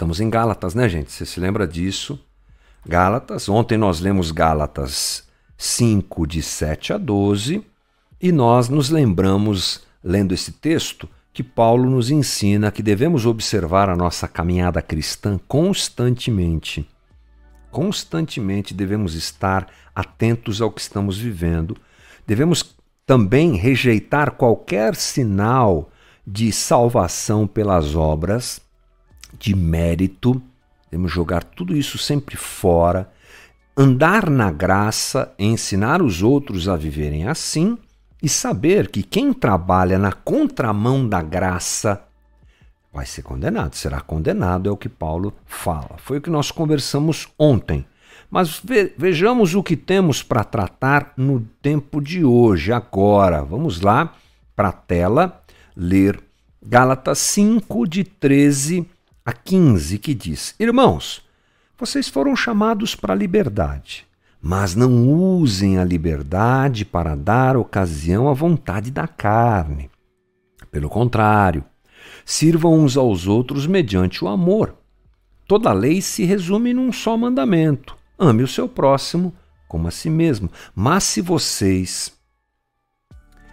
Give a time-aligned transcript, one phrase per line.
[0.00, 1.12] Estamos em Gálatas, né, gente?
[1.12, 2.18] Você se lembra disso?
[2.86, 3.50] Gálatas.
[3.50, 7.62] Ontem nós lemos Gálatas 5, de 7 a 12,
[8.18, 13.94] e nós nos lembramos, lendo esse texto, que Paulo nos ensina que devemos observar a
[13.94, 16.88] nossa caminhada cristã constantemente.
[17.70, 21.76] Constantemente devemos estar atentos ao que estamos vivendo.
[22.26, 22.74] Devemos
[23.04, 25.90] também rejeitar qualquer sinal
[26.26, 28.62] de salvação pelas obras,
[29.38, 30.40] de mérito.
[30.90, 33.10] Devemos jogar tudo isso sempre fora.
[33.76, 37.78] Andar na graça, ensinar os outros a viverem assim
[38.22, 42.02] e saber que quem trabalha na contramão da graça
[42.92, 45.96] vai ser condenado, será condenado, é o que Paulo fala.
[45.98, 47.86] Foi o que nós conversamos ontem.
[48.28, 48.62] Mas
[48.96, 53.42] vejamos o que temos para tratar no tempo de hoje, agora.
[53.42, 54.14] Vamos lá
[54.54, 55.42] para a tela
[55.76, 56.20] ler
[56.62, 58.86] Gálatas 5, de 13
[59.30, 61.22] a 15, que diz: Irmãos,
[61.78, 64.04] vocês foram chamados para a liberdade.
[64.42, 69.90] Mas não usem a liberdade para dar ocasião à vontade da carne.
[70.70, 71.64] Pelo contrário,
[72.24, 74.74] sirvam uns aos outros mediante o amor.
[75.46, 79.32] Toda lei se resume num só mandamento: ame o seu próximo
[79.68, 80.50] como a si mesmo.
[80.74, 82.12] Mas se vocês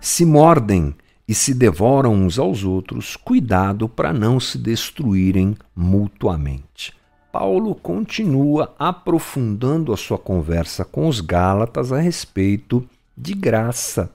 [0.00, 0.94] se mordem
[1.26, 6.92] e se devoram uns aos outros, cuidado para não se destruírem mutuamente.
[7.32, 14.10] Paulo continua aprofundando a sua conversa com os Gálatas a respeito de graça,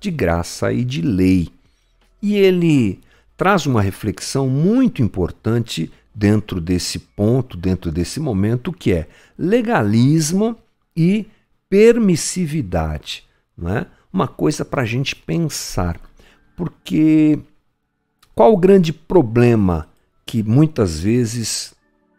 [0.00, 1.50] de graça e de lei.
[2.22, 3.00] E ele
[3.36, 9.06] traz uma reflexão muito importante dentro desse ponto, dentro desse momento, que é
[9.38, 10.56] legalismo
[10.96, 11.26] e
[11.68, 13.24] permissividade.
[13.56, 13.86] Não é?
[14.10, 16.00] Uma coisa para a gente pensar.
[16.56, 17.38] Porque
[18.34, 19.88] qual o grande problema
[20.26, 21.74] que muitas vezes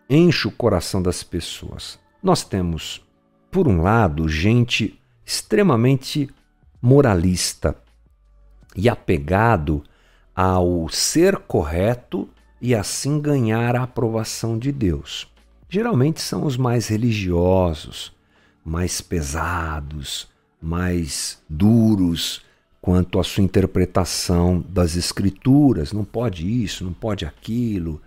[0.09, 1.99] enche o coração das pessoas.
[2.23, 3.05] Nós temos,
[3.51, 6.29] por um lado, gente extremamente
[6.81, 7.75] moralista
[8.75, 9.83] e apegado
[10.33, 12.29] ao ser correto
[12.61, 15.27] e assim ganhar a aprovação de Deus.
[15.69, 18.15] Geralmente são os mais religiosos,
[18.63, 20.29] mais pesados,
[20.61, 22.41] mais duros
[22.87, 25.91] quanto à sua interpretação das Escrituras.
[25.91, 28.01] Não pode isso, não pode aquilo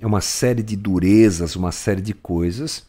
[0.00, 2.86] é uma série de durezas, uma série de coisas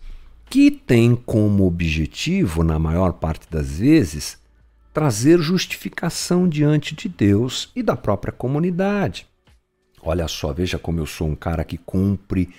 [0.50, 4.38] que tem como objetivo, na maior parte das vezes,
[4.94, 9.28] trazer justificação diante de Deus e da própria comunidade.
[10.02, 12.50] Olha só, veja como eu sou um cara que cumpre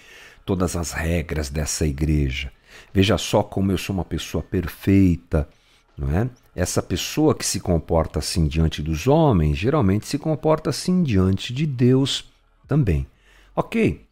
[0.45, 2.53] todas as regras dessa igreja.
[2.93, 5.49] Veja só como eu sou uma pessoa perfeita,
[5.97, 6.29] não é?
[6.59, 11.65] Essa pessoa que se comporta assim diante dos homens, geralmente se comporta assim diante de
[11.65, 12.25] Deus
[12.67, 13.07] também.
[13.55, 14.05] OK?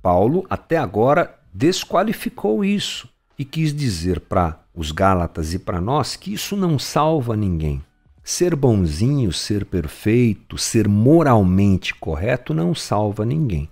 [0.00, 3.06] Paulo, até agora, desqualificou isso
[3.38, 7.84] e quis dizer para os Gálatas e para nós que isso não salva ninguém.
[8.24, 13.68] Ser bonzinho, ser perfeito, ser moralmente correto não salva ninguém.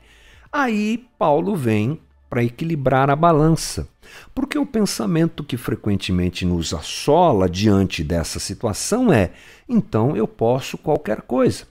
[0.53, 3.89] Aí Paulo vem para equilibrar a balança.
[4.35, 9.33] Porque o pensamento que frequentemente nos assola diante dessa situação é:
[9.69, 11.67] então eu posso qualquer coisa.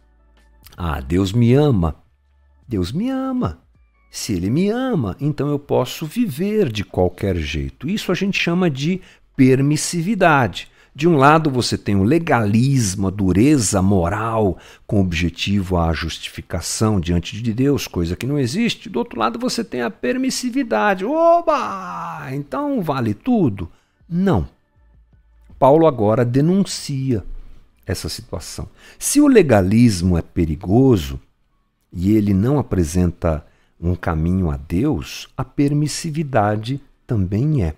[0.76, 1.96] Ah, Deus me ama.
[2.68, 3.60] Deus me ama.
[4.12, 7.90] Se ele me ama, então eu posso viver de qualquer jeito.
[7.90, 9.02] Isso a gente chama de
[9.36, 10.70] permissividade.
[10.98, 17.40] De um lado, você tem o legalismo, a dureza moral, com objetivo à justificação diante
[17.40, 18.90] de Deus, coisa que não existe.
[18.90, 21.06] Do outro lado, você tem a permissividade.
[21.06, 22.30] Oba!
[22.32, 23.72] Então vale tudo?
[24.10, 24.50] Não.
[25.60, 27.24] Paulo agora denuncia
[27.86, 28.68] essa situação.
[28.98, 31.22] Se o legalismo é perigoso
[31.94, 33.46] e ele não apresenta
[33.80, 37.76] um caminho a Deus, a permissividade também é.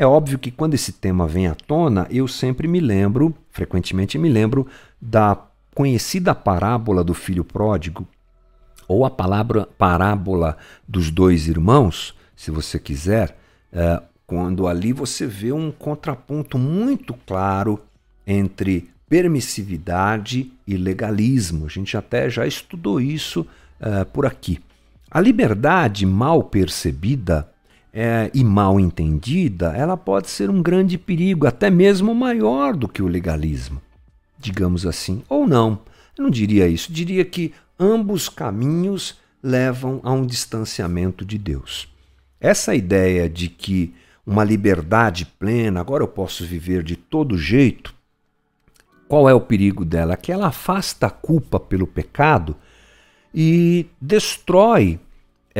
[0.00, 4.30] É óbvio que quando esse tema vem à tona, eu sempre me lembro, frequentemente me
[4.30, 4.66] lembro,
[4.98, 5.36] da
[5.74, 8.08] conhecida parábola do filho pródigo,
[8.88, 10.56] ou a palavra parábola
[10.88, 13.36] dos dois irmãos, se você quiser,
[13.70, 17.78] é, quando ali você vê um contraponto muito claro
[18.26, 21.66] entre permissividade e legalismo.
[21.66, 23.46] A gente até já estudou isso
[23.78, 24.60] é, por aqui.
[25.10, 27.49] A liberdade mal percebida
[27.92, 33.02] é, e mal entendida, ela pode ser um grande perigo, até mesmo maior do que
[33.02, 33.80] o legalismo,
[34.38, 35.22] digamos assim.
[35.28, 35.80] Ou não,
[36.16, 41.88] eu não diria isso, diria que ambos caminhos levam a um distanciamento de Deus.
[42.40, 43.94] Essa ideia de que
[44.26, 47.94] uma liberdade plena, agora eu posso viver de todo jeito,
[49.08, 50.16] qual é o perigo dela?
[50.16, 52.54] Que ela afasta a culpa pelo pecado
[53.34, 55.00] e destrói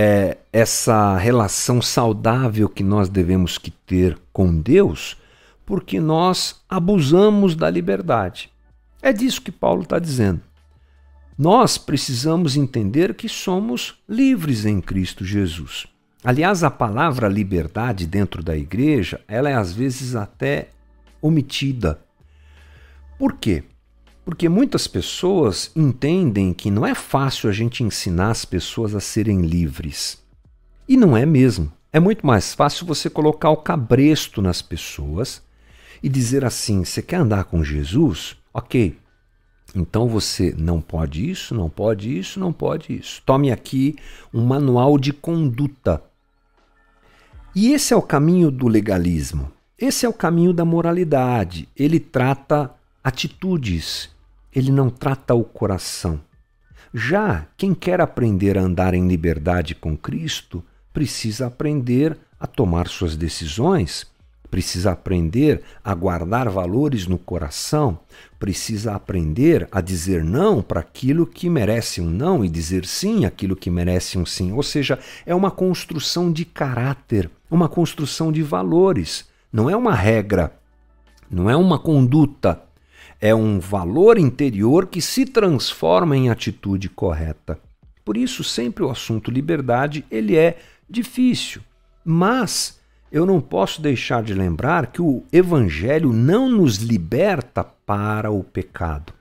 [0.03, 5.15] é, essa relação saudável que nós devemos que ter com Deus,
[5.67, 8.51] porque nós abusamos da liberdade.
[9.03, 10.41] É disso que Paulo está dizendo.
[11.37, 15.87] Nós precisamos entender que somos livres em Cristo Jesus.
[16.25, 20.71] Aliás, a palavra liberdade dentro da igreja, ela é às vezes até
[21.21, 22.01] omitida.
[23.19, 23.65] Por quê?
[24.25, 29.43] Porque muitas pessoas entendem que não é fácil a gente ensinar as pessoas a serem
[29.43, 30.23] livres.
[30.89, 31.73] E não é mesmo.
[31.93, 35.43] É muito mais fácil você colocar o cabresto nas pessoas
[36.03, 38.37] e dizer assim: você quer andar com Jesus?
[38.53, 38.99] Ok.
[39.75, 43.23] Então você não pode isso, não pode isso, não pode isso.
[43.25, 43.97] Tome aqui
[44.33, 46.03] um manual de conduta
[47.55, 49.51] e esse é o caminho do legalismo.
[49.77, 51.69] Esse é o caminho da moralidade.
[51.77, 52.71] Ele trata
[53.03, 54.11] atitudes,
[54.55, 56.21] ele não trata o coração.
[56.93, 60.63] Já quem quer aprender a andar em liberdade com Cristo
[60.93, 64.11] precisa aprender a tomar suas decisões
[64.51, 67.99] precisa aprender a guardar valores no coração,
[68.39, 73.55] precisa aprender a dizer não para aquilo que merece um não e dizer sim aquilo
[73.55, 74.53] que merece um sim.
[74.53, 79.29] Ou seja, é uma construção de caráter, uma construção de valores.
[79.53, 80.53] Não é uma regra,
[81.31, 82.61] não é uma conduta,
[83.21, 87.59] é um valor interior que se transforma em atitude correta.
[88.05, 90.59] Por isso, sempre o assunto liberdade ele é
[90.89, 91.61] difícil,
[92.05, 92.81] mas
[93.13, 99.13] eu não posso deixar de lembrar que o Evangelho não nos liberta para o pecado.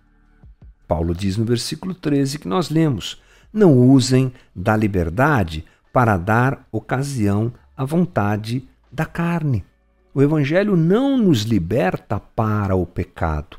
[0.88, 7.52] Paulo diz no versículo 13 que nós lemos: Não usem da liberdade para dar ocasião
[7.76, 9.66] à vontade da carne.
[10.14, 13.59] O Evangelho não nos liberta para o pecado.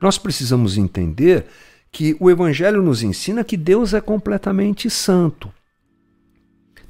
[0.00, 1.46] Nós precisamos entender
[1.90, 5.50] que o Evangelho nos ensina que Deus é completamente santo.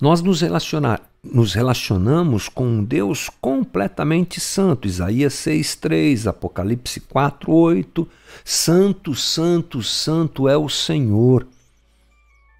[0.01, 4.87] Nós nos relacionar, nos relacionamos com um Deus completamente santo.
[4.87, 8.07] Isaías 6:3, Apocalipse 4:8.
[8.45, 11.47] Santo, santo, santo é o Senhor.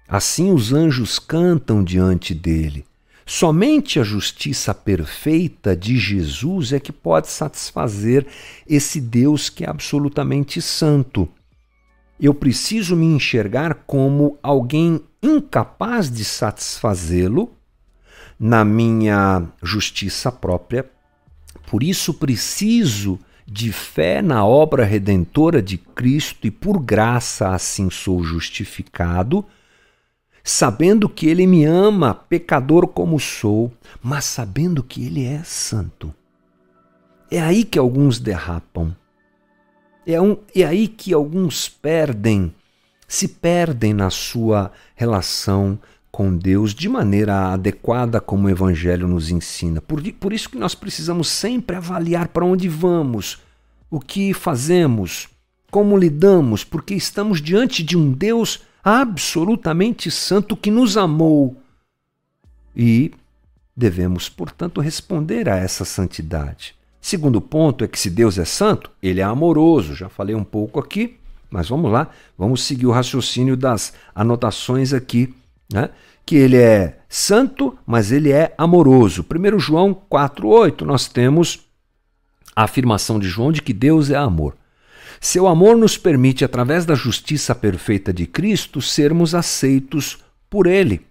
[0.07, 2.85] Assim os anjos cantam diante dele.
[3.29, 8.25] Somente a justiça perfeita de Jesus é que pode satisfazer
[8.65, 11.27] esse Deus que é absolutamente santo.
[12.17, 17.51] Eu preciso me enxergar como alguém incapaz de satisfazê-lo
[18.39, 20.89] na minha justiça própria.
[21.69, 28.23] Por isso preciso de fé na obra redentora de Cristo e por graça assim sou
[28.23, 29.45] justificado,
[30.49, 33.69] sabendo que Ele me ama, pecador como sou,
[34.01, 36.13] mas sabendo que Ele é santo.
[37.29, 38.95] É aí que alguns derrapam.
[40.05, 42.55] É, um, é aí que alguns perdem,
[43.05, 45.77] se perdem na sua relação
[46.09, 49.81] com Deus de maneira adequada como o Evangelho nos ensina.
[49.81, 53.41] Por, por isso que nós precisamos sempre avaliar para onde vamos,
[53.91, 55.27] o que fazemos,
[55.69, 61.61] como lidamos, porque estamos diante de um Deus absolutamente santo que nos amou.
[62.73, 63.11] E
[63.75, 66.73] devemos, portanto, responder a essa santidade.
[67.01, 69.93] Segundo ponto é que se Deus é santo, ele é amoroso.
[69.93, 71.17] Já falei um pouco aqui,
[71.49, 75.35] mas vamos lá, vamos seguir o raciocínio das anotações aqui
[75.69, 75.89] né?
[76.25, 79.25] que ele é santo, mas ele é amoroso.
[79.29, 81.59] 1 João 4,8, nós temos
[82.55, 84.55] a afirmação de João de que Deus é amor.
[85.19, 90.19] Seu amor nos permite, através da justiça perfeita de Cristo, sermos aceitos
[90.49, 91.01] por Ele.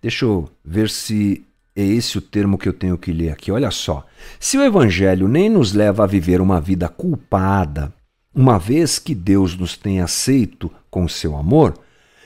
[0.00, 1.44] Deixa eu ver se
[1.74, 3.52] é esse o termo que eu tenho que ler aqui.
[3.52, 4.04] Olha só.
[4.40, 7.92] Se o Evangelho nem nos leva a viver uma vida culpada,
[8.34, 11.74] uma vez que Deus nos tem aceito com seu amor,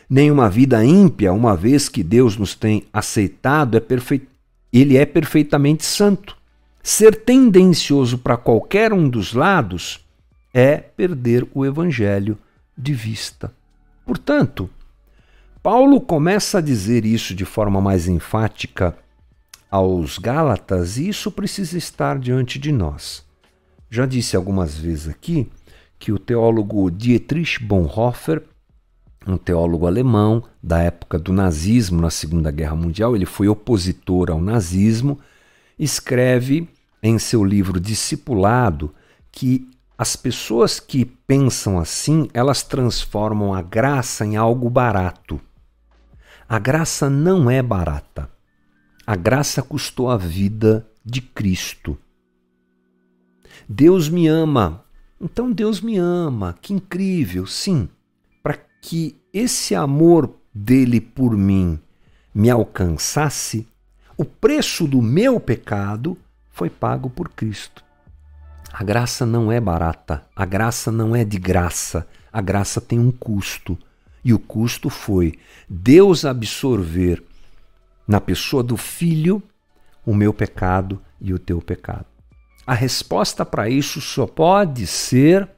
[0.09, 4.23] nem uma vida ímpia, uma vez que Deus nos tem aceitado, é perfe...
[4.73, 6.37] ele é perfeitamente santo.
[6.83, 10.02] Ser tendencioso para qualquer um dos lados
[10.53, 12.39] é perder o evangelho
[12.77, 13.53] de vista.
[14.05, 14.69] Portanto,
[15.63, 18.97] Paulo começa a dizer isso de forma mais enfática
[19.71, 23.25] aos Gálatas, e isso precisa estar diante de nós.
[23.89, 25.51] Já disse algumas vezes aqui
[25.99, 28.43] que o teólogo Dietrich Bonhoeffer
[29.27, 34.41] um teólogo alemão da época do nazismo na Segunda Guerra Mundial, ele foi opositor ao
[34.41, 35.19] nazismo,
[35.79, 36.69] escreve
[37.03, 38.93] em seu livro Discipulado
[39.31, 39.69] que
[40.03, 45.41] as pessoas que pensam assim, elas transformam a graça em algo barato.
[46.49, 48.29] A graça não é barata.
[49.07, 51.97] A graça custou a vida de Cristo.
[53.69, 54.85] Deus me ama.
[55.21, 56.59] Então Deus me ama.
[56.61, 57.89] Que incrível, sim
[58.83, 61.79] que esse amor dele por mim
[62.35, 63.67] me alcançasse,
[64.17, 66.19] o preço do meu pecado
[66.51, 67.85] foi pago por Cristo.
[68.73, 73.13] A graça não é barata, a graça não é de graça, a graça tem um
[73.13, 73.77] custo.
[74.25, 75.39] E o custo foi
[75.69, 77.23] Deus absorver
[78.09, 79.43] na pessoa do Filho
[80.07, 82.07] o meu pecado e o teu pecado.
[82.67, 85.49] A resposta para isso só pode ser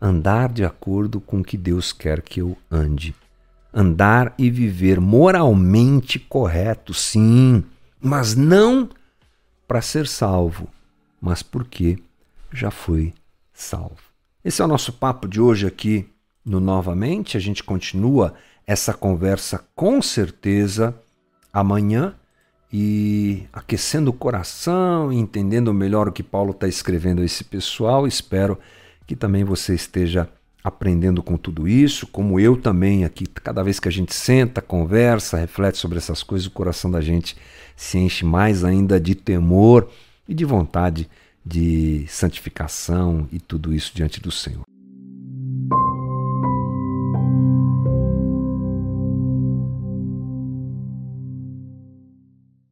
[0.00, 3.14] andar de acordo com o que Deus quer que eu ande.
[3.72, 7.62] Andar e viver moralmente correto, sim,
[8.00, 8.88] mas não
[9.68, 10.66] para ser salvo,
[11.20, 11.98] mas porque
[12.52, 13.12] já foi
[13.52, 13.98] salvo.
[14.44, 16.08] Esse é o nosso papo de hoje aqui
[16.44, 17.36] no Novamente.
[17.36, 18.34] A gente continua
[18.66, 20.94] essa conversa com certeza
[21.52, 22.14] amanhã
[22.72, 28.06] e aquecendo o coração, entendendo melhor o que Paulo está escrevendo a esse pessoal.
[28.06, 28.58] Espero
[29.06, 30.28] que também você esteja
[30.62, 33.26] aprendendo com tudo isso, como eu também aqui.
[33.26, 37.36] Cada vez que a gente senta, conversa, reflete sobre essas coisas, o coração da gente
[37.74, 39.90] se enche mais ainda de temor
[40.28, 41.08] e de vontade
[41.44, 44.69] de santificação e tudo isso diante do Senhor.